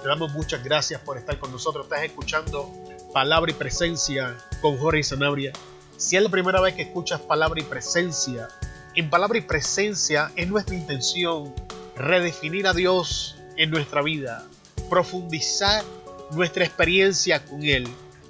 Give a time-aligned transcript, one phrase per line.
[0.00, 1.84] te damos muchas gracias por estar con nosotros.
[1.84, 2.72] Estás escuchando
[3.12, 5.52] Palabra y Presencia con Jorge Sanabria.
[5.96, 8.48] Si es la primera vez que escuchas Palabra y Presencia,
[8.94, 11.54] en Palabra y Presencia es nuestra intención
[11.96, 14.46] redefinir a Dios en nuestra vida,
[14.88, 15.84] profundizar
[16.30, 17.86] nuestra experiencia con Él,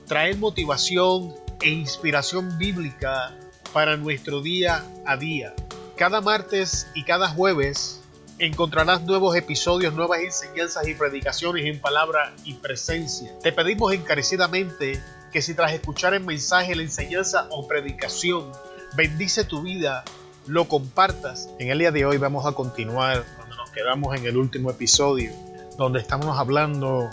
[0.07, 3.37] traer motivación e inspiración bíblica
[3.73, 5.55] para nuestro día a día.
[5.97, 8.00] Cada martes y cada jueves
[8.41, 13.31] encontrarás nuevos episodios, nuevas enseñanzas y predicaciones en palabra y presencia.
[13.43, 15.01] Te pedimos encarecidamente
[15.31, 18.51] que si tras escuchar el mensaje, la enseñanza o predicación
[18.97, 20.05] bendice tu vida,
[20.47, 21.51] lo compartas.
[21.59, 25.33] En el día de hoy vamos a continuar cuando nos quedamos en el último episodio,
[25.77, 27.11] donde estamos hablando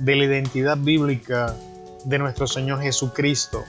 [0.00, 1.54] de la identidad bíblica
[2.04, 3.64] de nuestro Señor Jesucristo.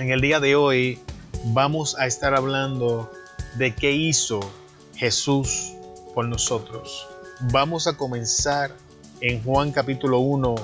[0.00, 1.00] En el día de hoy
[1.44, 3.10] vamos a estar hablando
[3.54, 4.40] de qué hizo
[4.96, 5.73] Jesús
[6.14, 7.06] por nosotros.
[7.52, 8.70] Vamos a comenzar
[9.20, 10.54] en Juan capítulo 1,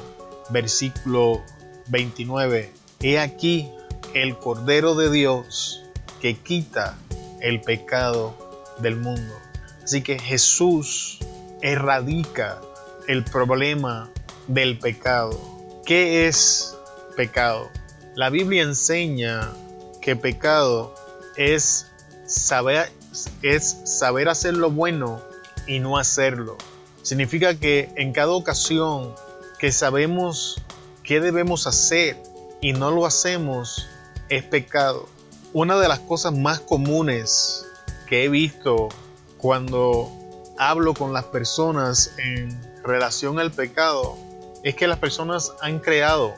[0.51, 1.43] versículo
[1.89, 2.73] 29.
[3.01, 3.71] He aquí
[4.15, 5.83] el Cordero de Dios
[6.21, 6.97] que quita
[7.41, 8.35] el pecado
[8.79, 9.35] del mundo.
[9.83, 11.19] Así que Jesús
[11.63, 12.61] erradica
[13.09, 14.11] el problema
[14.47, 15.39] del pecado.
[15.85, 16.77] ¿Qué es
[17.17, 17.69] pecado?
[18.15, 19.53] La Biblia enseña
[20.01, 20.95] que pecado
[21.37, 21.87] es
[22.27, 22.91] saber,
[23.43, 25.30] es saber hacer lo bueno
[25.71, 26.59] y no hacerlo.
[27.03, 29.15] Significa que en cada ocasión
[29.61, 30.61] que sabemos
[31.05, 32.21] qué debemos hacer
[32.61, 33.87] y no lo hacemos,
[34.29, 35.09] es pecado.
[35.53, 37.65] Una de las cosas más comunes
[38.09, 38.89] que he visto
[39.39, 40.11] cuando
[40.59, 44.19] hablo con las personas en relación al pecado
[44.65, 46.35] es que las personas han creado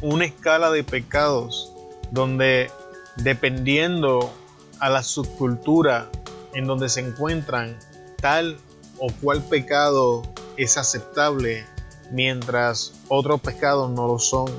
[0.00, 1.72] una escala de pecados
[2.12, 2.70] donde
[3.16, 4.32] dependiendo
[4.78, 6.08] a la subcultura
[6.54, 7.76] en donde se encuentran,
[8.20, 8.58] tal
[8.98, 10.22] o cual pecado
[10.56, 11.66] es aceptable
[12.10, 14.50] mientras otros pecados no lo son.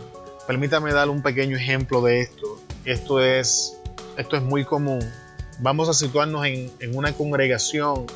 [0.48, 2.60] Permítame dar un pequeño ejemplo de esto.
[2.86, 3.78] Esto es,
[4.18, 5.00] esto es muy común.
[5.60, 8.08] Vamos a situarnos en, en una congregación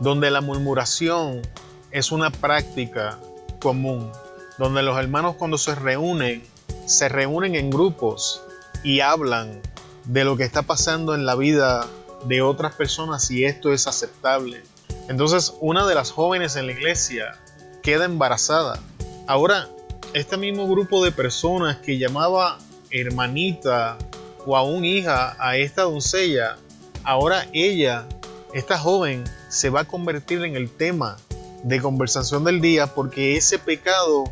[0.00, 1.42] donde la murmuración
[1.90, 3.18] es una práctica
[3.60, 4.10] común,
[4.58, 6.42] donde los hermanos cuando se reúnen,
[6.86, 8.42] se reúnen en grupos
[8.82, 9.60] y hablan
[10.04, 11.86] de lo que está pasando en la vida
[12.26, 14.62] de otras personas y esto es aceptable.
[15.08, 17.38] Entonces una de las jóvenes en la iglesia
[17.82, 18.80] queda embarazada.
[19.26, 19.68] Ahora,
[20.14, 22.58] este mismo grupo de personas que llamaba
[22.90, 23.98] hermanita
[24.46, 26.56] o aún hija a esta doncella,
[27.02, 28.06] ahora ella,
[28.52, 31.16] esta joven, se va a convertir en el tema
[31.62, 34.24] de conversación del día porque ese pecado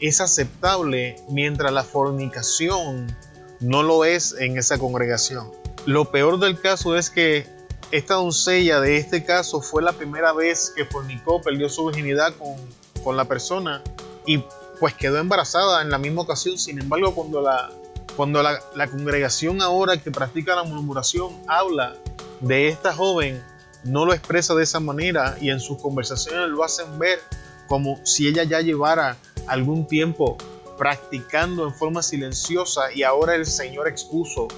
[0.00, 3.14] es aceptable mientras la fornicación
[3.60, 5.50] no lo es en esa congregación.
[5.86, 7.46] Lo peor del caso es que
[7.90, 12.56] esta doncella de este caso fue la primera vez que fornicó, perdió su virginidad con,
[13.02, 13.82] con la persona
[14.26, 14.42] y
[14.78, 16.58] pues quedó embarazada en la misma ocasión.
[16.58, 17.70] Sin embargo, cuando la,
[18.16, 21.96] cuando la, la congregación ahora que practica la murmuración habla
[22.40, 23.42] de esta joven,
[23.84, 27.20] no lo expresa de esa manera y en sus conversaciones lo hacen ver
[27.66, 29.16] como si ella ya llevara
[29.46, 30.36] algún tiempo
[30.76, 34.48] practicando en forma silenciosa y ahora el Señor expuso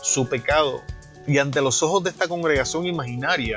[0.00, 0.82] su pecado
[1.26, 3.56] y ante los ojos de esta congregación imaginaria,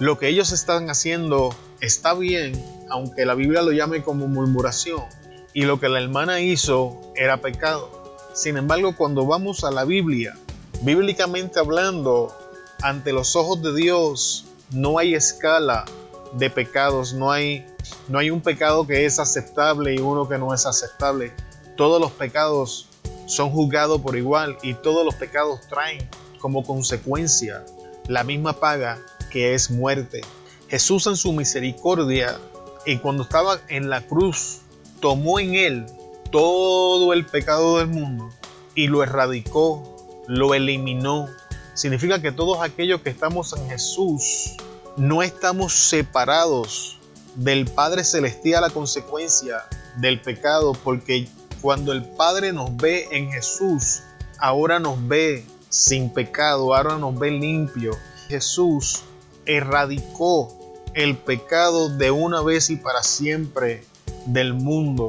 [0.00, 5.04] lo que ellos están haciendo está bien, aunque la Biblia lo llame como murmuración,
[5.52, 8.18] y lo que la hermana hizo era pecado.
[8.34, 10.36] Sin embargo, cuando vamos a la Biblia,
[10.82, 12.36] bíblicamente hablando,
[12.82, 15.84] ante los ojos de Dios, no hay escala
[16.32, 17.64] de pecados, no hay,
[18.08, 21.32] no hay un pecado que es aceptable y uno que no es aceptable.
[21.76, 22.88] Todos los pecados
[23.26, 26.08] son juzgados por igual y todos los pecados traen
[26.44, 27.64] como consecuencia
[28.06, 29.00] la misma paga
[29.30, 30.20] que es muerte.
[30.68, 32.38] Jesús en su misericordia
[32.84, 34.58] y cuando estaba en la cruz
[35.00, 35.86] tomó en él
[36.30, 38.28] todo el pecado del mundo
[38.74, 39.96] y lo erradicó,
[40.26, 41.30] lo eliminó.
[41.72, 44.58] Significa que todos aquellos que estamos en Jesús
[44.98, 46.98] no estamos separados
[47.36, 49.62] del Padre Celestial a consecuencia
[49.96, 51.26] del pecado, porque
[51.62, 54.02] cuando el Padre nos ve en Jesús,
[54.38, 57.96] ahora nos ve sin pecado, ahora nos ve limpio.
[58.28, 59.02] Jesús
[59.44, 60.56] erradicó
[60.94, 63.84] el pecado de una vez y para siempre
[64.26, 65.08] del mundo.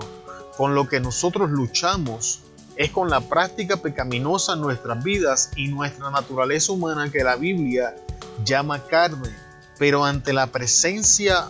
[0.58, 2.42] Con lo que nosotros luchamos
[2.76, 7.96] es con la práctica pecaminosa en nuestras vidas y nuestra naturaleza humana que la Biblia
[8.44, 9.30] llama carne.
[9.78, 11.48] Pero ante la presencia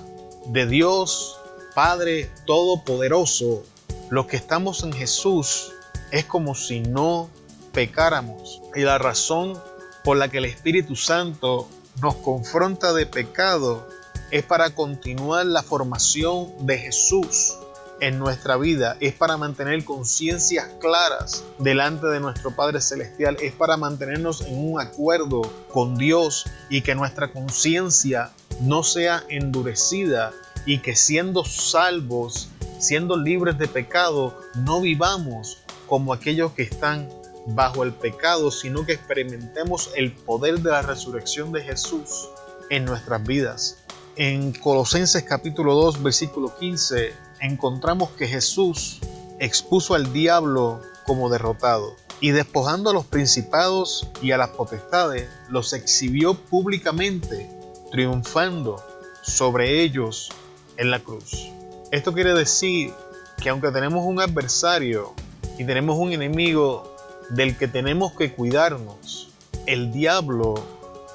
[0.48, 1.38] de Dios,
[1.74, 3.64] Padre Todopoderoso,
[4.10, 5.72] los que estamos en Jesús
[6.12, 7.30] es como si no
[7.76, 8.62] pecáramos.
[8.74, 9.62] Y la razón
[10.04, 11.68] por la que el Espíritu Santo
[12.02, 13.88] nos confronta de pecado
[14.32, 17.58] es para continuar la formación de Jesús
[18.02, 23.78] en nuestra vida, es para mantener conciencias claras delante de nuestro Padre Celestial, es para
[23.78, 25.42] mantenernos en un acuerdo
[25.72, 28.32] con Dios y que nuestra conciencia
[28.62, 30.34] no sea endurecida
[30.66, 32.50] y que siendo salvos,
[32.80, 37.08] siendo libres de pecado, no vivamos como aquellos que están
[37.48, 42.30] bajo el pecado, sino que experimentemos el poder de la resurrección de Jesús
[42.70, 43.78] en nuestras vidas.
[44.16, 49.00] En Colosenses capítulo 2, versículo 15, encontramos que Jesús
[49.40, 55.74] expuso al diablo como derrotado y despojando a los principados y a las potestades, los
[55.74, 57.50] exhibió públicamente,
[57.92, 58.82] triunfando
[59.22, 60.30] sobre ellos
[60.78, 61.50] en la cruz.
[61.92, 62.94] Esto quiere decir
[63.42, 65.14] que aunque tenemos un adversario
[65.58, 66.95] y tenemos un enemigo
[67.30, 69.30] del que tenemos que cuidarnos,
[69.66, 70.56] el diablo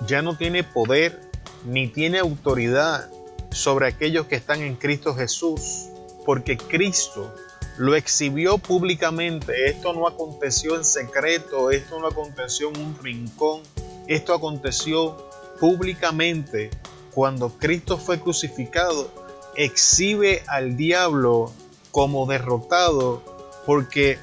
[0.07, 1.21] ya no tiene poder
[1.65, 3.09] ni tiene autoridad
[3.51, 5.89] sobre aquellos que están en Cristo Jesús,
[6.25, 7.35] porque Cristo
[7.77, 9.71] lo exhibió públicamente.
[9.71, 13.63] Esto no aconteció en secreto, esto no aconteció en un rincón,
[14.07, 15.29] esto aconteció
[15.59, 16.71] públicamente
[17.15, 19.11] cuando Cristo fue crucificado.
[19.57, 21.53] Exhibe al diablo
[21.91, 23.23] como derrotado
[23.67, 24.19] porque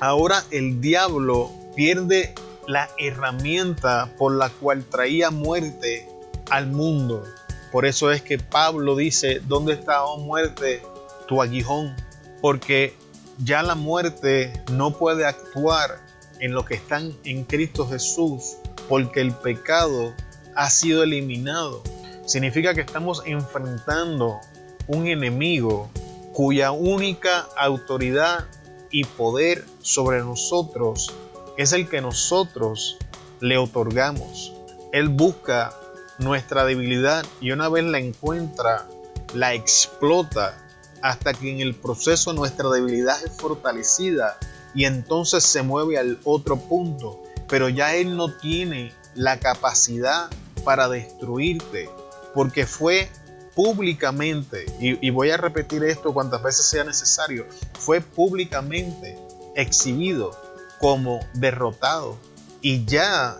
[0.00, 2.34] ahora el diablo pierde
[2.66, 6.08] la herramienta por la cual traía muerte
[6.50, 7.24] al mundo.
[7.72, 10.82] Por eso es que Pablo dice, ¿dónde está, oh muerte,
[11.28, 11.94] tu aguijón?
[12.40, 12.94] Porque
[13.38, 16.00] ya la muerte no puede actuar
[16.40, 18.56] en lo que están en Cristo Jesús,
[18.88, 20.14] porque el pecado
[20.54, 21.82] ha sido eliminado.
[22.24, 24.40] Significa que estamos enfrentando
[24.86, 25.90] un enemigo
[26.32, 28.46] cuya única autoridad
[28.90, 31.12] y poder sobre nosotros
[31.56, 32.98] es el que nosotros
[33.40, 34.52] le otorgamos.
[34.92, 35.74] Él busca
[36.18, 38.86] nuestra debilidad y una vez la encuentra,
[39.34, 40.56] la explota
[41.02, 44.38] hasta que en el proceso nuestra debilidad es fortalecida
[44.74, 47.22] y entonces se mueve al otro punto.
[47.48, 50.28] Pero ya Él no tiene la capacidad
[50.64, 51.88] para destruirte
[52.34, 53.08] porque fue
[53.56, 57.46] públicamente, y, y voy a repetir esto cuantas veces sea necesario,
[57.78, 59.18] fue públicamente
[59.56, 60.38] exhibido
[60.78, 62.16] como derrotado
[62.60, 63.36] y ya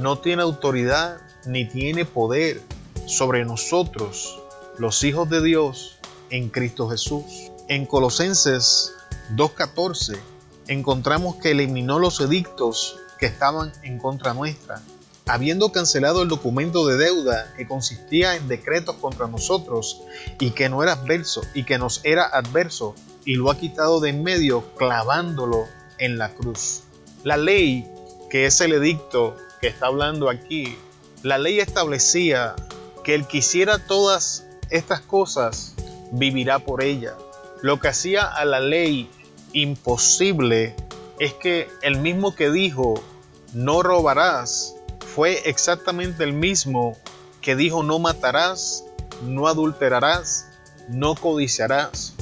[0.00, 2.60] no tiene autoridad ni tiene poder
[3.06, 4.42] sobre nosotros,
[4.78, 5.98] los hijos de Dios,
[6.30, 7.52] en Cristo Jesús.
[7.68, 8.92] En Colosenses
[9.36, 10.18] 2.14
[10.66, 14.82] encontramos que eliminó los edictos que estaban en contra nuestra,
[15.26, 20.02] habiendo cancelado el documento de deuda que consistía en decretos contra nosotros
[20.38, 22.94] y que no era adverso y que nos era adverso,
[23.24, 25.64] y lo ha quitado de en medio clavándolo
[25.98, 26.82] en la cruz.
[27.22, 27.90] La ley,
[28.28, 30.76] que es el edicto que está hablando aquí,
[31.22, 32.54] la ley establecía
[33.02, 35.74] que el que hiciera todas estas cosas
[36.12, 37.14] vivirá por ella.
[37.62, 39.08] Lo que hacía a la ley
[39.54, 40.76] imposible
[41.18, 43.02] es que el mismo que dijo
[43.54, 44.73] no robarás
[45.14, 46.96] fue exactamente el mismo
[47.40, 48.84] que dijo no matarás,
[49.22, 50.48] no adulterarás,
[50.88, 52.14] no codiciarás,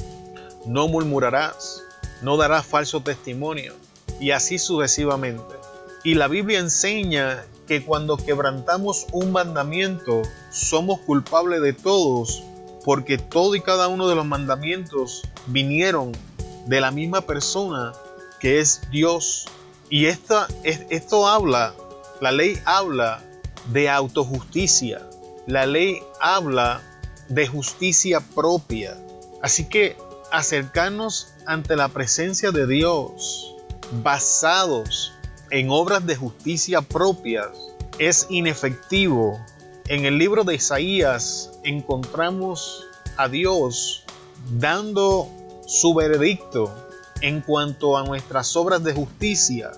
[0.67, 1.81] no murmurarás,
[2.21, 3.73] no darás falso testimonio
[4.19, 5.55] y así sucesivamente.
[6.03, 12.43] Y la Biblia enseña que cuando quebrantamos un mandamiento somos culpables de todos,
[12.85, 16.11] porque todo y cada uno de los mandamientos vinieron
[16.67, 17.93] de la misma persona
[18.39, 19.45] que es Dios.
[19.89, 21.73] Y esta, esto habla,
[22.21, 23.21] la ley habla
[23.71, 25.01] de autojusticia,
[25.47, 26.81] la ley habla
[27.29, 28.97] de justicia propia.
[29.41, 29.97] Así que
[30.31, 33.55] acercarnos ante la presencia de Dios
[34.03, 35.13] basados
[35.51, 37.49] en obras de justicia propias
[37.99, 39.39] es inefectivo.
[39.87, 42.85] En el libro de Isaías encontramos
[43.17, 44.03] a Dios
[44.57, 45.29] dando
[45.65, 46.73] su veredicto
[47.21, 49.71] en cuanto a nuestras obras de justicia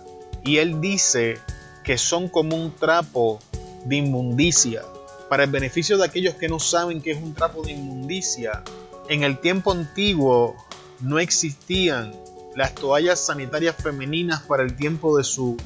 [0.43, 1.39] y él dice
[1.85, 3.39] que son como un trapo
[3.85, 4.83] de inmundicia.
[5.29, 8.63] Para el beneficio de aquellos que no saben qué es un trapo de inmundicia,
[9.07, 10.55] en el tiempo antiguo
[10.99, 12.13] no existían
[12.55, 15.57] las toallas sanitarias femeninas para el tiempo de su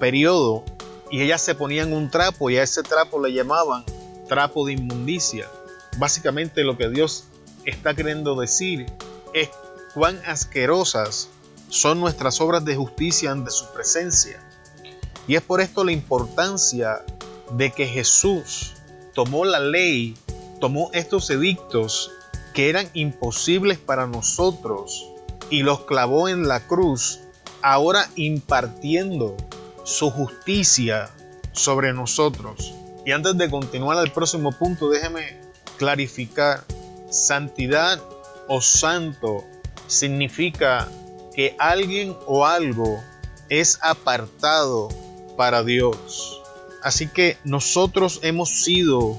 [0.00, 0.64] periodo
[1.10, 3.84] y ellas se ponían un trapo y a ese trapo le llamaban
[4.28, 5.48] trapo de inmundicia.
[5.98, 7.24] Básicamente lo que Dios
[7.64, 8.86] está queriendo decir
[9.34, 9.50] es
[9.94, 11.28] cuán asquerosas
[11.68, 14.42] son nuestras obras de justicia ante su presencia.
[15.28, 17.04] Y es por esto la importancia
[17.52, 18.72] de que Jesús
[19.14, 20.16] tomó la ley,
[20.58, 22.10] tomó estos edictos
[22.54, 25.06] que eran imposibles para nosotros
[25.50, 27.20] y los clavó en la cruz,
[27.62, 29.36] ahora impartiendo
[29.84, 31.10] su justicia
[31.52, 32.74] sobre nosotros.
[33.04, 35.38] Y antes de continuar al próximo punto, déjeme
[35.76, 36.64] clarificar,
[37.10, 38.02] santidad
[38.48, 39.44] o santo
[39.86, 40.88] significa
[41.34, 43.02] que alguien o algo
[43.48, 44.88] es apartado
[45.38, 46.42] para Dios.
[46.82, 49.16] Así que nosotros hemos sido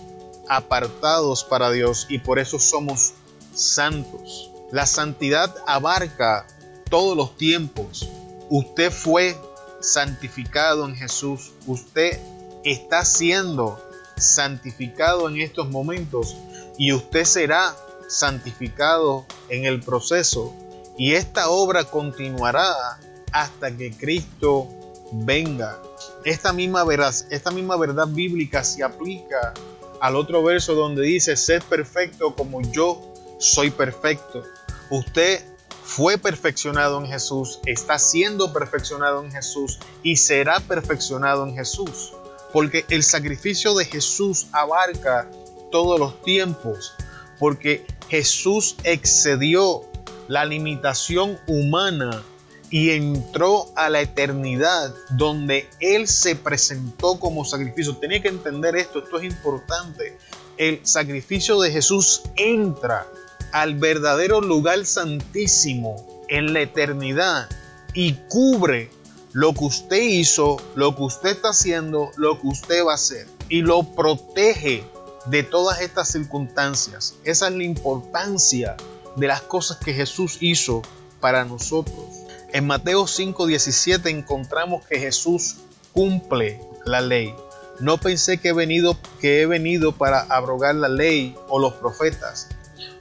[0.50, 3.14] apartados para Dios y por eso somos
[3.56, 4.52] santos.
[4.70, 6.46] La santidad abarca
[6.90, 8.10] todos los tiempos.
[8.50, 9.38] Usted fue
[9.80, 11.54] santificado en Jesús.
[11.66, 12.20] Usted
[12.66, 13.82] está siendo
[14.18, 16.36] santificado en estos momentos
[16.78, 17.74] y usted será
[18.10, 20.54] santificado en el proceso.
[20.98, 23.00] Y esta obra continuará
[23.32, 24.68] hasta que Cristo
[25.14, 25.80] venga.
[26.30, 29.52] Esta misma, verdad, esta misma verdad bíblica se aplica
[30.00, 33.02] al otro verso donde dice, sed perfecto como yo
[33.40, 34.44] soy perfecto.
[34.92, 35.44] Usted
[35.84, 42.14] fue perfeccionado en Jesús, está siendo perfeccionado en Jesús y será perfeccionado en Jesús.
[42.54, 45.28] Porque el sacrificio de Jesús abarca
[45.72, 46.94] todos los tiempos.
[47.40, 49.82] Porque Jesús excedió
[50.28, 52.24] la limitación humana
[52.70, 57.98] y entró a la eternidad donde Él se presentó como sacrificio.
[57.98, 60.18] Tenía que entender esto, esto es importante.
[60.58, 63.08] El sacrificio de Jesús entra
[63.52, 67.50] al verdadero lugar santísimo en la eternidad
[67.94, 68.92] y cubre
[69.32, 73.28] lo que usted hizo, lo que usted está haciendo, lo que usted va a hacer
[73.48, 74.84] y lo protege
[75.26, 77.16] de todas estas circunstancias.
[77.24, 78.76] Esa es la importancia
[79.16, 80.82] de las cosas que Jesús hizo
[81.20, 82.19] para nosotros.
[82.52, 85.58] En Mateo 5:17 encontramos que Jesús
[85.94, 87.34] cumple la ley.
[87.80, 92.50] No pensé que he venido que he venido para abrogar la ley o los profetas.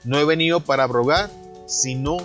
[0.05, 1.31] No he venido para abrogar,
[1.67, 2.19] sino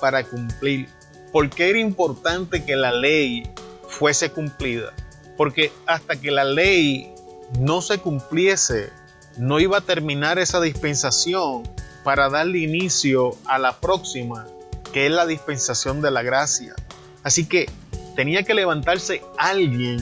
[0.00, 0.88] para cumplir.
[1.32, 3.50] ¿Por qué era importante que la ley
[3.88, 4.92] fuese cumplida?
[5.36, 7.12] Porque hasta que la ley
[7.58, 8.90] no se cumpliese,
[9.38, 11.62] no iba a terminar esa dispensación
[12.04, 14.46] para darle inicio a la próxima,
[14.96, 16.74] que es la dispensación de la gracia.
[17.22, 17.68] Así que
[18.14, 19.98] tenía que levantarse alguien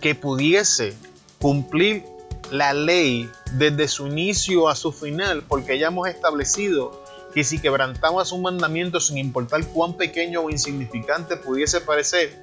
[0.00, 0.92] que pudiese
[1.40, 2.02] cumplir
[2.50, 7.00] la ley desde su inicio a su final, porque ya hemos establecido
[7.32, 12.36] que si quebrantamos un mandamiento sin importar cuán pequeño o insignificante pudiese parecer,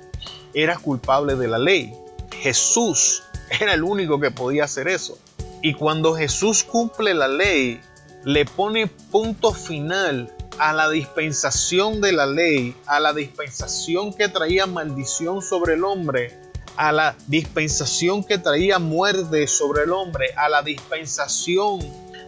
[0.53, 1.93] era culpable de la ley.
[2.39, 3.21] Jesús
[3.59, 5.19] era el único que podía hacer eso.
[5.61, 7.81] Y cuando Jesús cumple la ley,
[8.23, 14.65] le pone punto final a la dispensación de la ley, a la dispensación que traía
[14.65, 16.37] maldición sobre el hombre,
[16.77, 21.79] a la dispensación que traía muerte sobre el hombre, a la dispensación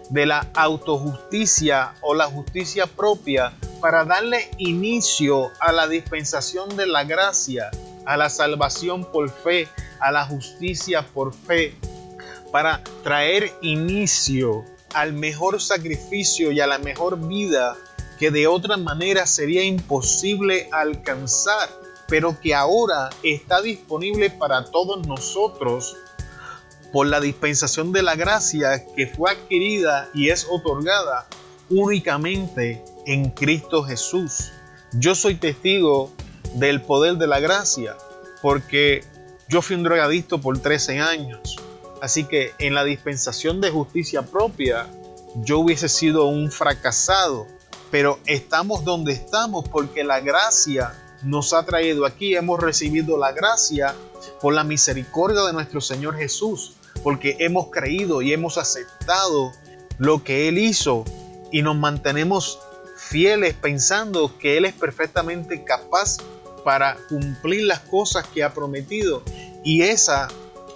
[0.10, 7.04] de la autojusticia o la justicia propia, para darle inicio a la dispensación de la
[7.04, 7.72] gracia,
[8.06, 9.68] a la salvación por fe,
[10.00, 11.76] a la justicia por fe,
[12.52, 17.76] para traer inicio al mejor sacrificio y a la mejor vida
[18.24, 21.70] que de otra manera sería imposible alcanzar
[22.08, 25.98] pero que ahora está disponible para todos nosotros
[26.94, 31.28] por la dispensación de la gracia que fue adquirida y es otorgada
[31.70, 34.54] únicamente en Cristo Jesús.
[34.94, 36.14] Yo soy testigo
[36.54, 37.98] del poder de la gracia
[38.42, 39.04] porque
[39.50, 41.58] yo fui un drogadicto por 13 años.
[42.02, 44.88] Así que en la dispensación de justicia propia
[45.36, 47.48] yo hubiese sido un fracasado.
[47.94, 52.36] Pero estamos donde estamos porque la gracia nos ha traído aquí.
[52.36, 53.94] Hemos recibido la gracia
[54.42, 56.74] por la misericordia de nuestro Señor Jesús,
[57.04, 59.52] porque hemos creído y hemos aceptado
[60.00, 61.06] lo que Él hizo
[61.52, 62.58] y nos mantenemos
[62.98, 66.18] fieles pensando que Él es perfectamente capaz
[66.64, 69.22] para cumplir las cosas que ha prometido.
[69.64, 70.30] Y esa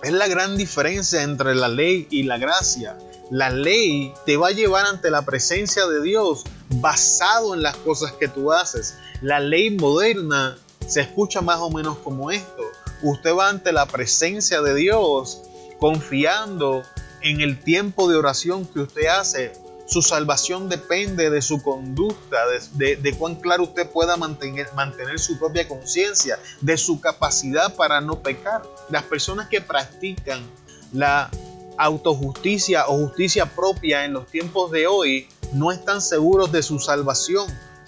[0.04, 2.96] es la gran diferencia entre la ley y la gracia.
[3.32, 8.14] La ley te va a llevar ante la presencia de Dios basado en las cosas
[8.14, 8.96] que tú haces.
[9.22, 12.64] La ley moderna se escucha más o menos como esto.
[13.02, 15.42] Usted va ante la presencia de Dios
[15.80, 16.84] confiando
[17.22, 19.54] en el tiempo de oración que usted hace.
[19.86, 22.38] Su salvación depende de su conducta,
[22.74, 28.22] de, cuán claro usted pueda mantener, mantener su propia conciencia, de su capacidad para no
[28.22, 28.64] pecar.
[28.90, 30.42] Las personas que practican
[30.92, 31.32] la
[31.78, 37.48] autojusticia o justicia propia en los tiempos de hoy no están seguros de su salvación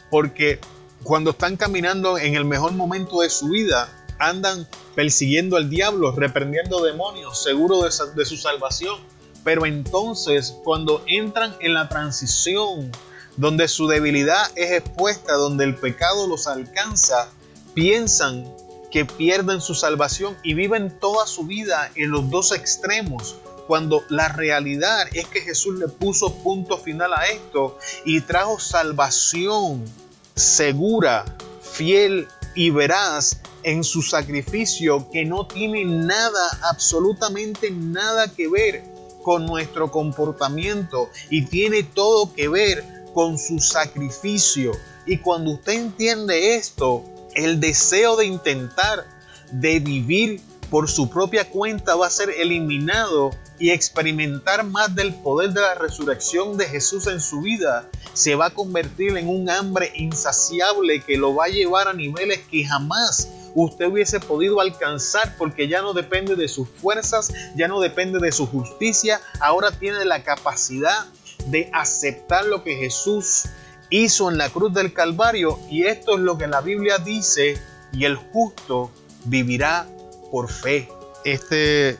[0.09, 0.59] porque
[1.03, 3.89] cuando están caminando en el mejor momento de su vida,
[4.19, 8.99] andan persiguiendo al diablo, reprendiendo demonios, seguros de, su salvación.
[9.43, 12.91] Pero entonces, cuando entran en la transición,
[13.37, 17.29] donde su debilidad es expuesta, donde el pecado los alcanza,
[17.73, 18.53] piensan
[18.91, 23.37] que pierden su salvación y viven toda su vida en los dos extremos,
[23.69, 29.85] cuando la realidad es que Jesús le puso punto final a esto y trajo salvación
[30.33, 31.23] segura,
[31.61, 38.83] fiel y veraz en su sacrificio que no tiene nada, absolutamente nada que ver
[39.21, 42.83] con nuestro comportamiento y tiene todo que ver
[43.13, 44.71] con su sacrificio.
[45.05, 47.03] Y cuando usted entiende esto,
[47.35, 49.05] el deseo de intentar
[49.51, 55.51] de vivir por su propia cuenta va a ser eliminado y experimentar más del poder
[55.51, 59.91] de la resurrección de Jesús en su vida se va a convertir en un hambre
[59.95, 65.67] insaciable que lo va a llevar a niveles que jamás usted hubiese podido alcanzar porque
[65.67, 70.23] ya no depende de sus fuerzas, ya no depende de su justicia, ahora tiene la
[70.23, 71.05] capacidad
[71.47, 73.45] de aceptar lo que Jesús
[73.89, 77.61] hizo en la cruz del Calvario y esto es lo que la Biblia dice
[77.91, 78.91] y el justo
[79.25, 79.87] vivirá
[80.31, 80.87] por fe.
[81.25, 81.97] Este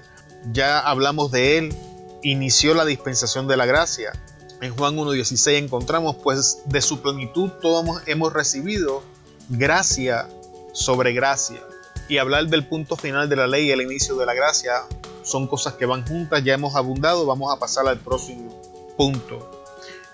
[0.52, 1.76] ya hablamos de él,
[2.24, 4.12] inició la dispensación de la gracia.
[4.62, 9.04] En Juan 1.16 encontramos, pues de su plenitud todos hemos recibido
[9.50, 10.28] gracia
[10.74, 11.62] sobre gracia.
[12.08, 14.84] Y hablar del punto final de la ley y el inicio de la gracia
[15.24, 18.60] son cosas que van juntas, ya hemos abundado, vamos a pasar al próximo
[18.98, 19.64] punto.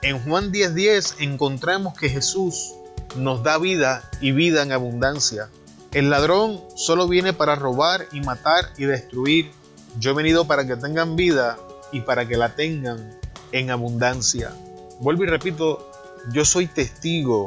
[0.01, 2.75] En Juan 10.10 encontramos que Jesús
[3.15, 5.49] nos da vida y vida en abundancia.
[5.93, 9.51] El ladrón solo viene para robar y matar y destruir.
[9.99, 11.57] Yo he venido para que tengan vida
[11.91, 13.17] y para que la tengan
[13.51, 14.51] en abundancia.
[14.99, 15.89] Vuelvo y repito,
[16.31, 17.45] yo soy testigo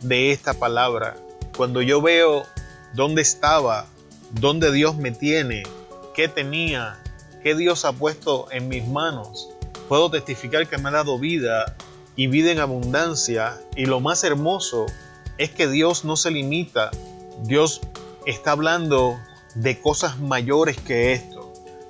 [0.00, 1.16] de esta palabra.
[1.56, 2.44] Cuando yo veo
[2.94, 3.86] dónde estaba,
[4.30, 5.64] dónde Dios me tiene,
[6.14, 6.98] qué tenía,
[7.42, 9.48] qué Dios ha puesto en mis manos,
[9.88, 11.76] puedo testificar que me ha dado vida
[12.16, 13.58] y vida en abundancia.
[13.76, 14.86] Y lo más hermoso
[15.38, 16.90] es que Dios no se limita
[17.44, 17.80] Dios
[18.26, 19.18] está hablando
[19.54, 21.37] de cosas mayores que esto.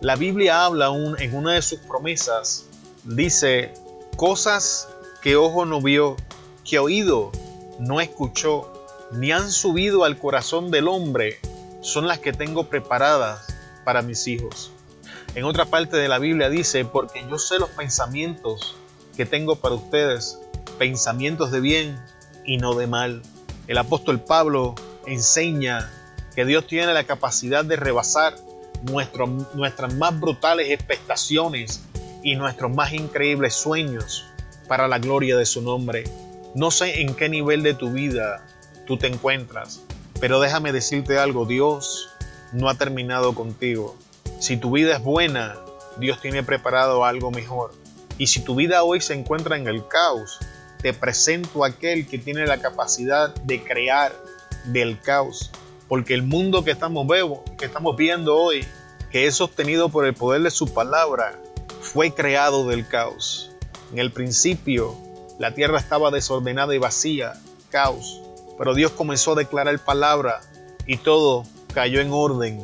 [0.01, 2.67] La Biblia habla en una de sus promesas,
[3.03, 3.75] dice,
[4.17, 4.89] cosas
[5.23, 6.17] que ojo no vio,
[6.65, 7.33] que oído
[7.81, 8.73] no escuchó,
[9.11, 11.41] ni han subido al corazón del hombre,
[11.81, 13.45] son las que tengo preparadas
[13.85, 14.71] para mis hijos.
[15.35, 18.77] En otra parte de la Biblia dice, porque yo sé los pensamientos
[19.17, 20.39] que tengo para ustedes,
[20.79, 22.01] pensamientos de bien
[22.45, 23.23] y no de mal.
[23.67, 25.91] El apóstol Pablo enseña
[26.37, 28.37] que Dios tiene la capacidad de rebasar
[28.83, 31.83] nuestras más brutales expectaciones
[32.23, 34.25] y nuestros más increíbles sueños
[34.67, 36.05] para la gloria de su nombre.
[36.55, 38.47] No sé en qué nivel de tu vida
[38.87, 39.83] tú te encuentras,
[40.21, 42.09] pero déjame decirte algo, Dios
[42.53, 43.97] no ha terminado contigo.
[44.41, 45.57] Si tu vida es buena,
[45.99, 47.73] Dios tiene preparado algo mejor.
[48.19, 50.39] Y si tu vida hoy se encuentra en el caos,
[50.81, 54.13] te presento a aquel que tiene la capacidad de crear
[54.67, 55.51] del caos.
[55.89, 57.07] Porque el mundo que estamos,
[57.57, 58.65] que estamos viendo hoy,
[59.11, 61.39] que es sostenido por el poder de su palabra,
[61.81, 63.51] fue creado del caos.
[63.93, 64.95] En el principio,
[65.39, 67.33] la tierra estaba desordenada y vacía,
[67.71, 68.21] caos.
[68.59, 70.41] Pero Dios comenzó a declarar palabra
[70.87, 72.61] y todo cayó en orden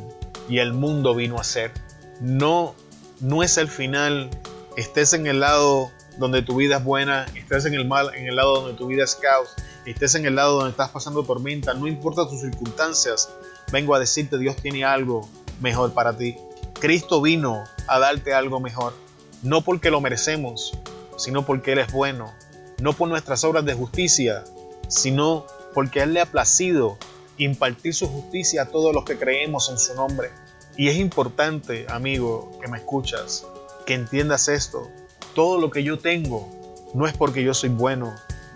[0.49, 1.71] y el mundo vino a ser.
[2.19, 2.75] No,
[3.21, 4.29] no es el final.
[4.77, 8.35] Estés en el lado donde tu vida es buena, estés en el mal, en el
[8.35, 9.53] lado donde tu vida es caos,
[9.91, 13.29] estés en el lado donde estás pasando tormenta, no importa tus circunstancias,
[13.71, 15.27] vengo a decirte Dios tiene algo
[15.61, 16.35] mejor para ti.
[16.79, 18.93] Cristo vino a darte algo mejor,
[19.43, 20.73] no porque lo merecemos,
[21.17, 22.33] sino porque Él es bueno,
[22.79, 24.43] no por nuestras obras de justicia,
[24.87, 26.97] sino porque Él le ha placido
[27.37, 30.31] impartir su justicia a todos los que creemos en su nombre.
[30.77, 33.45] Y es importante, amigo, que me escuchas,
[33.85, 34.89] que entiendas esto.
[35.33, 36.49] Todo lo que yo tengo
[36.93, 38.13] no es porque yo soy bueno,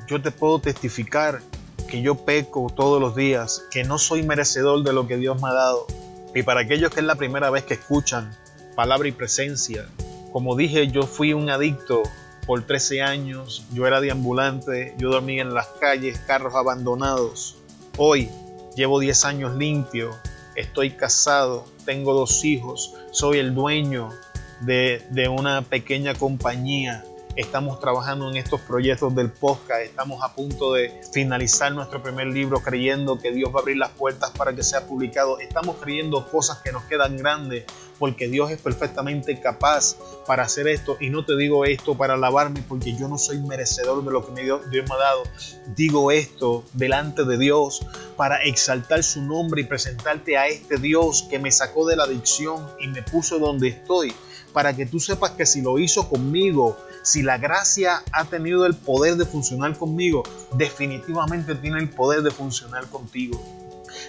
[0.10, 1.42] yo te puedo testificar
[1.88, 5.50] que yo peco todos los días, que no soy merecedor de lo que Dios me
[5.50, 5.86] ha dado.
[6.34, 8.36] Y para aquellos que es la primera vez que escuchan
[8.76, 9.88] palabra y presencia,
[10.32, 12.02] como dije, yo fui un adicto
[12.48, 17.58] por 13 años, yo era deambulante, yo dormía en las calles, carros abandonados.
[17.98, 18.30] Hoy
[18.76, 20.16] llevo 10 años limpio,
[20.56, 24.10] estoy casado, tengo dos hijos, soy el dueño
[24.62, 27.04] de, de una pequeña compañía
[27.36, 29.82] Estamos trabajando en estos proyectos del podcast.
[29.82, 33.92] Estamos a punto de finalizar nuestro primer libro creyendo que Dios va a abrir las
[33.92, 35.40] puertas para que sea publicado.
[35.40, 37.66] Estamos creyendo cosas que nos quedan grandes
[38.00, 40.98] porque Dios es perfectamente capaz para hacer esto.
[41.00, 44.42] Y no te digo esto para alabarme porque yo no soy merecedor de lo que
[44.42, 45.24] Dios me ha dado.
[45.76, 47.86] Digo esto delante de Dios
[48.18, 52.68] para exaltar su nombre y presentarte a este Dios que me sacó de la adicción
[52.80, 54.14] y me puso donde estoy.
[54.52, 58.76] Para que tú sepas que si lo hizo conmigo, si la gracia ha tenido el
[58.76, 63.42] poder de funcionar conmigo, definitivamente tiene el poder de funcionar contigo.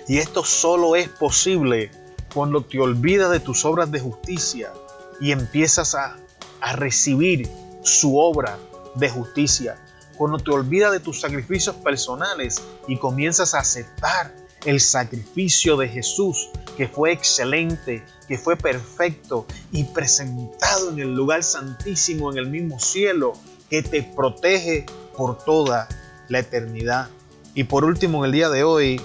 [0.09, 1.91] Y esto solo es posible
[2.35, 4.73] cuando te olvidas de tus obras de justicia
[5.21, 6.17] y empiezas a,
[6.61, 7.49] a recibir
[7.83, 8.59] su obra
[8.95, 9.79] de justicia.
[10.17, 16.51] cuando te olvidas de tus sacrificios personales y comienzas a aceptar el sacrificio de Jesús,
[16.77, 22.79] que fue excelente, que fue perfecto y presentado en el lugar santísimo, en el mismo
[22.79, 23.33] cielo,
[23.69, 25.89] que te protege por toda
[26.29, 27.09] la eternidad.
[27.55, 29.01] Y por último, en el día de hoy,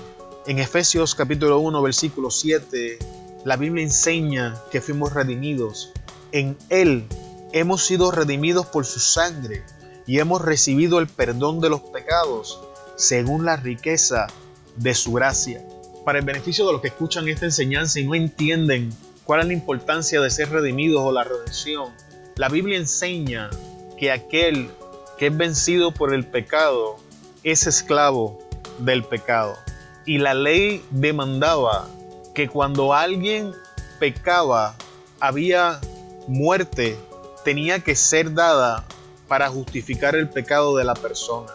[0.48, 3.00] en Efesios capítulo 1, versículo 7,
[3.46, 5.92] la Biblia enseña que fuimos redimidos.
[6.32, 7.08] En Él
[7.54, 9.64] hemos sido redimidos por su sangre
[10.06, 12.62] y hemos recibido el perdón de los pecados
[12.96, 14.28] según la riqueza
[14.76, 15.62] de su gracia.
[16.04, 18.92] Para el beneficio de los que escuchan esta enseñanza y no entienden
[19.24, 21.92] cuál es la importancia de ser redimidos o la redención,
[22.36, 23.50] la Biblia enseña
[23.98, 24.70] que aquel
[25.18, 26.98] que es vencido por el pecado
[27.44, 28.40] es esclavo
[28.80, 29.56] del pecado.
[30.06, 31.88] Y la ley demandaba
[32.34, 33.54] que cuando alguien
[34.00, 34.76] pecaba
[35.20, 35.80] había
[36.28, 36.98] muerte,
[37.44, 38.86] tenía que ser dada
[39.28, 41.52] para justificar el pecado de la persona.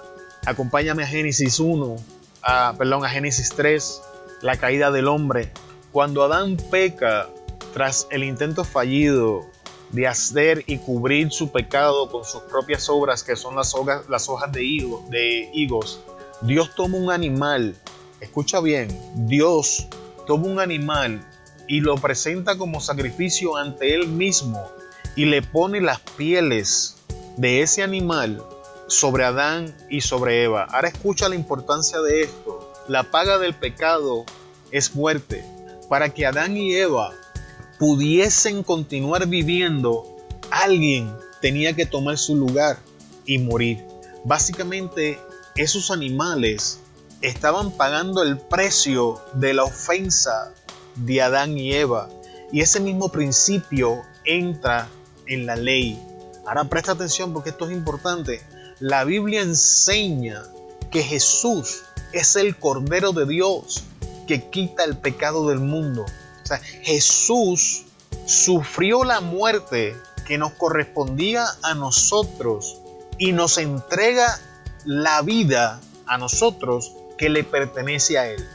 [0.46, 1.96] Acompáñame a Génesis 1,
[2.42, 4.03] a, perdón, Génesis 3,
[4.42, 5.53] la caída del hombre.
[5.92, 7.29] Cuando Adán peca
[7.74, 9.46] tras el intento fallido
[9.90, 14.29] de hacer y cubrir su pecado con sus propias obras, que son las hojas, las
[14.29, 14.62] hojas de
[15.53, 16.00] higos,
[16.42, 17.76] Dios toma un animal,
[18.20, 18.88] escucha bien,
[19.26, 19.88] Dios
[20.26, 21.20] toma un animal
[21.66, 24.64] y lo presenta como sacrificio ante él mismo
[25.16, 26.96] y le pone las pieles
[27.37, 28.42] de ese animal
[28.90, 30.64] sobre Adán y sobre Eva.
[30.64, 32.72] Ahora escucha la importancia de esto.
[32.88, 34.24] La paga del pecado
[34.72, 35.44] es muerte.
[35.88, 37.12] Para que Adán y Eva
[37.79, 40.05] pudiesen continuar viviendo,
[40.50, 42.79] alguien tenía que tomar su lugar
[43.24, 43.85] y morir.
[44.24, 45.18] Básicamente,
[45.55, 46.81] esos animales
[47.20, 50.53] estaban pagando el precio de la ofensa
[50.96, 52.09] de Adán y Eva.
[52.53, 54.88] Y ese mismo principio entra
[55.26, 55.96] en la ley.
[56.44, 58.40] Ahora presta atención porque esto es importante.
[58.81, 60.43] La Biblia enseña
[60.90, 61.83] que Jesús
[62.14, 63.85] es el Cordero de Dios
[64.27, 66.07] que quita el pecado del mundo.
[66.43, 67.85] O sea, Jesús
[68.25, 69.95] sufrió la muerte
[70.27, 72.79] que nos correspondía a nosotros
[73.19, 74.40] y nos entrega
[74.87, 78.49] la vida a nosotros que le pertenece a Él.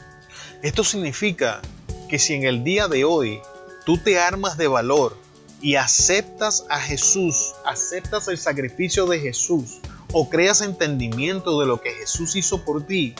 [0.60, 1.62] Esto significa
[2.08, 3.40] que si en el día de hoy
[3.84, 5.16] tú te armas de valor
[5.60, 9.82] y aceptas a Jesús, aceptas el sacrificio de Jesús
[10.18, 13.14] o creas entendimiento de lo que Jesús hizo por ti,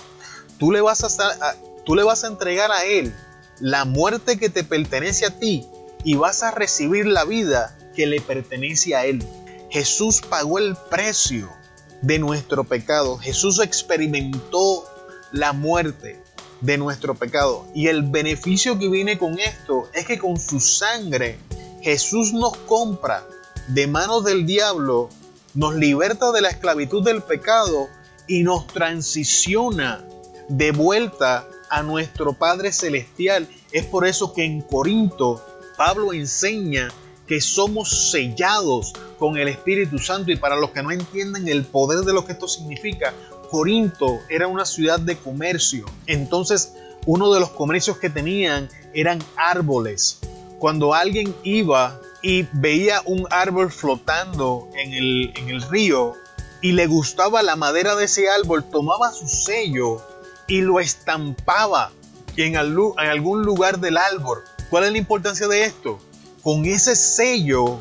[0.59, 1.55] tú le vas a,
[1.85, 3.15] tú le vas a entregar a Él
[3.61, 5.67] la muerte que te pertenece a ti
[6.05, 9.23] y vas a recibir la vida que le pertenece a Él.
[9.69, 11.53] Jesús pagó el precio
[12.01, 13.19] de nuestro pecado.
[13.19, 14.87] Jesús experimentó
[15.33, 16.19] la muerte
[16.63, 17.67] de nuestro pecado.
[17.75, 21.39] Y el beneficio que viene con esto es que con su sangre
[21.83, 23.23] Jesús nos compra
[23.69, 25.11] de manos del diablo,
[25.57, 27.89] nos liberta de la esclavitud del pecado
[28.29, 30.05] y nos transiciona
[30.49, 33.49] de vuelta a nuestro Padre Celestial.
[33.73, 35.45] Es por eso que en Corinto
[35.77, 36.89] Pablo enseña
[37.27, 42.05] que somos sellados con el Espíritu Santo y para los que no entienden el poder
[42.05, 43.15] de lo que esto significa,
[43.51, 45.87] Corinto era una ciudad de comercio.
[46.07, 46.75] Entonces,
[47.07, 50.21] uno de los comercios que tenían eran árboles
[50.59, 56.15] cuando alguien iba y veía un árbol flotando en el, río
[56.63, 60.03] y le gustaba la madera de ese árbol, tomaba su sello
[60.49, 61.93] y lo estampaba
[62.37, 64.43] en, en algún lugar del árbol.
[64.71, 65.99] ¿Cuál es la importancia de esto?
[66.43, 67.79] Con ese sello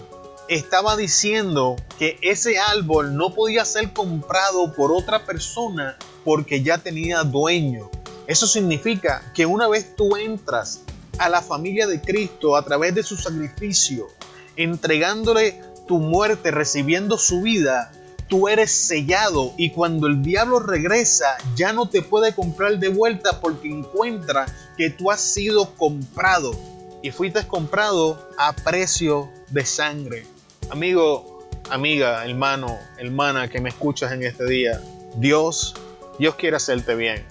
[0.48, 7.24] estaba diciendo que ese árbol no podía ser comprado por otra persona porque ya tenía
[7.24, 7.90] dueño.
[8.28, 10.82] Eso significa que una vez tú entras
[11.17, 14.08] a la familia de Cristo a través de su sacrificio,
[14.56, 17.91] entregándole tu muerte, recibiendo su vida,
[18.28, 23.39] tú eres sellado y cuando el diablo regresa ya no te puede comprar de vuelta
[23.39, 24.45] porque encuentra
[24.78, 26.56] que tú has sido comprado
[27.01, 30.25] y fuiste comprado a precio de sangre.
[30.71, 34.82] Amigo, amiga, hermano, hermana que me escuchas en este día,
[35.17, 35.75] Dios,
[36.17, 37.23] Dios quiere hacerte bien.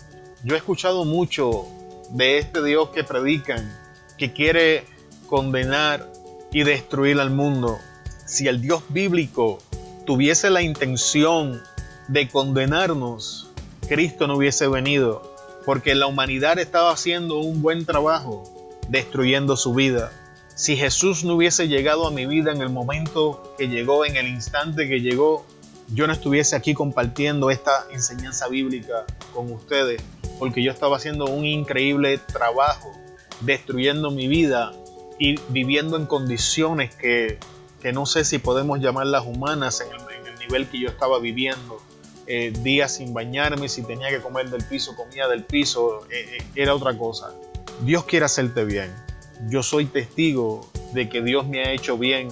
[0.45, 1.67] Yo he escuchado mucho
[2.11, 3.77] de este Dios que predican,
[4.19, 4.85] que quiere
[5.27, 6.11] condenar
[6.53, 7.79] y destruir al mundo.
[8.27, 9.59] Si el Dios bíblico
[10.07, 11.61] tuviese la intención
[12.09, 13.51] de condenarnos,
[13.89, 18.45] Cristo no hubiese venido, porque la humanidad estaba haciendo un buen trabajo
[18.89, 20.13] destruyendo su vida.
[20.55, 24.29] Si Jesús no hubiese llegado a mi vida en el momento que llegó, en el
[24.29, 25.45] instante que llegó,
[25.89, 30.01] yo no estuviese aquí compartiendo esta enseñanza bíblica con ustedes,
[30.39, 32.93] porque yo estaba haciendo un increíble trabajo,
[33.41, 34.73] destruyendo mi vida
[35.19, 37.39] y viviendo en condiciones que,
[37.93, 41.81] no sé si podemos llamarlas humanas en el, en el nivel que yo estaba viviendo.
[42.27, 46.45] eh, días sin bañarme, si tenía que comer del piso, comía del piso, eh, eh,
[46.55, 47.35] era otra cosa.
[47.83, 48.91] Dios quiere hacerte bien.
[49.49, 52.29] Yo soy testigo de que Dios me ha hecho bien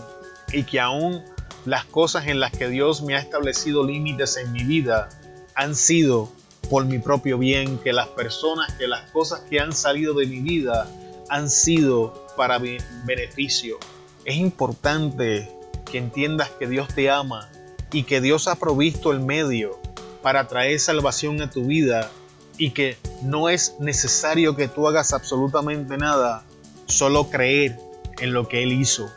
[0.50, 1.22] y que aún
[1.66, 5.10] las cosas en las que Dios me ha establecido límites en mi vida
[5.54, 6.32] han sido
[6.72, 10.40] por mi propio bien, que las personas, que las cosas que han salido de mi
[10.40, 10.88] vida
[11.28, 13.76] han sido para mi beneficio.
[14.24, 15.54] Es importante
[15.84, 17.50] que entiendas que Dios te ama
[17.92, 19.78] y que Dios ha provisto el medio
[20.22, 22.10] para traer salvación a tu vida
[22.56, 26.42] y que no es necesario que tú hagas absolutamente nada,
[26.86, 27.78] solo creer
[28.18, 29.10] en lo que Él hizo.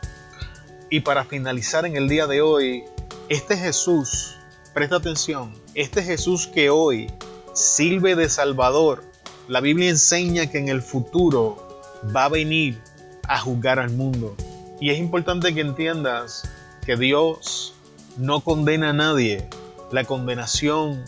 [0.90, 2.84] Y para finalizar en el día de hoy,
[3.30, 4.36] este Jesús,
[4.74, 7.08] presta atención, este Jesús que hoy
[7.56, 9.04] sirve de Salvador,
[9.48, 11.80] la Biblia enseña que en el futuro
[12.14, 12.82] va a venir
[13.24, 14.36] a juzgar al mundo.
[14.82, 16.44] Y es importante que entiendas
[16.86, 17.74] que Dios
[18.18, 19.48] no condena a nadie.
[19.90, 21.02] La condenación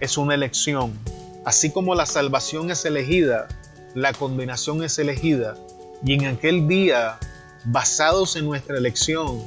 [0.00, 0.98] es una elección.
[1.44, 3.46] Así como la salvación es elegida,
[3.94, 5.56] la condenación es elegida.
[6.04, 7.20] Y en aquel día,
[7.64, 9.40] basados en nuestra elección,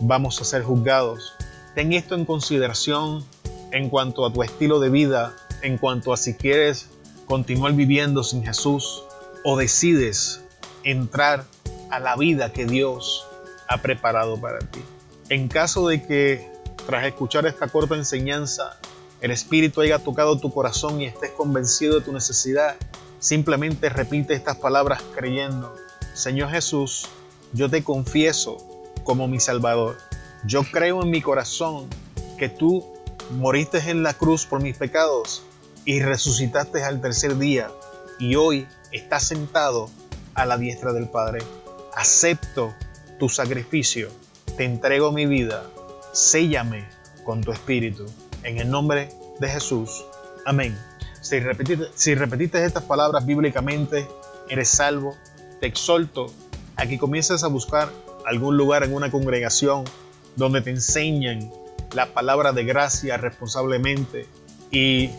[0.00, 1.34] vamos a ser juzgados.
[1.76, 3.24] Ten esto en consideración
[3.70, 6.88] en cuanto a tu estilo de vida, en cuanto a si quieres
[7.26, 9.04] continuar viviendo sin Jesús
[9.44, 10.40] o decides
[10.84, 11.44] entrar
[11.90, 13.26] a la vida que Dios
[13.68, 14.80] ha preparado para ti.
[15.28, 16.50] En caso de que
[16.86, 18.78] tras escuchar esta corta enseñanza
[19.20, 22.76] el Espíritu haya tocado tu corazón y estés convencido de tu necesidad,
[23.18, 25.74] simplemente repite estas palabras creyendo,
[26.14, 27.06] Señor Jesús,
[27.52, 28.56] yo te confieso
[29.04, 29.98] como mi Salvador.
[30.44, 31.86] Yo creo en mi corazón
[32.38, 32.84] que tú
[33.32, 35.42] moriste en la cruz por mis pecados
[35.84, 37.70] y resucitaste al tercer día
[38.18, 39.90] y hoy estás sentado
[40.34, 41.40] a la diestra del Padre.
[41.96, 42.74] Acepto
[43.18, 44.10] tu sacrificio,
[44.56, 45.64] te entrego mi vida,
[46.12, 46.86] séllame
[47.24, 48.06] con tu espíritu.
[48.42, 50.04] En el nombre de Jesús.
[50.46, 50.76] Amén.
[51.20, 51.38] Si
[52.14, 54.08] repetiste, estas palabras bíblicamente,
[54.48, 55.16] eres salvo.
[55.60, 56.32] Te exhorto
[56.76, 57.90] a que comiences a buscar
[58.26, 59.84] algún lugar en una congregación
[60.36, 61.52] donde te enseñen
[61.94, 64.26] la palabra de gracia responsablemente
[64.70, 65.10] y,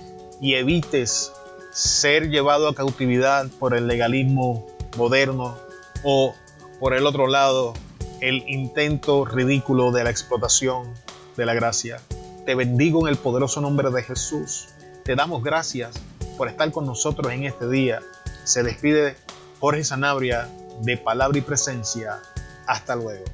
[0.41, 1.32] y evites
[1.71, 5.58] ser llevado a cautividad por el legalismo moderno
[6.04, 6.36] o
[6.80, 7.73] por el otro lado
[8.19, 10.93] el intento ridículo de la explotación
[11.38, 12.01] de la gracia.
[12.45, 14.69] Te bendigo en el poderoso nombre de Jesús.
[15.04, 15.91] Te damos gracias
[16.38, 18.01] por estar con nosotros en este día.
[18.43, 19.15] Se despide
[19.60, 20.49] Jorge Sanabria
[20.82, 22.19] de Palabra y Presencia.
[22.65, 23.25] Hasta luego.